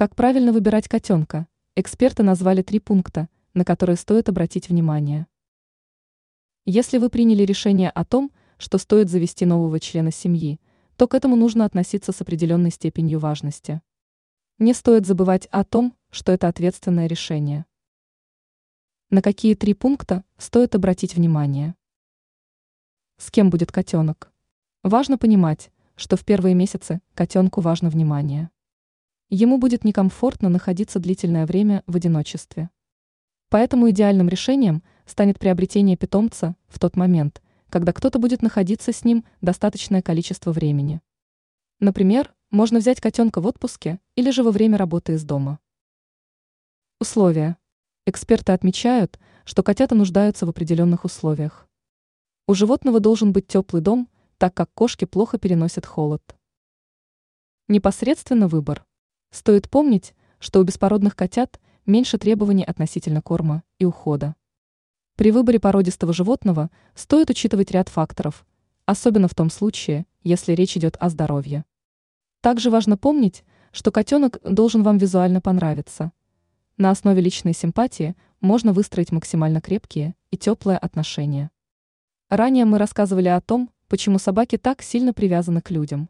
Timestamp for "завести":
9.10-9.44